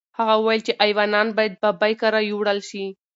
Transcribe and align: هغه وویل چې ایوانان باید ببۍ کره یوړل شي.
هغه 0.19 0.33
وویل 0.37 0.61
چې 0.67 0.77
ایوانان 0.85 1.27
باید 1.37 1.53
ببۍ 1.61 1.93
کره 2.01 2.19
یوړل 2.31 2.59
شي. 2.69 2.85